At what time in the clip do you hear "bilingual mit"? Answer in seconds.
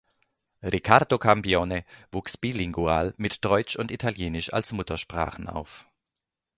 2.35-3.45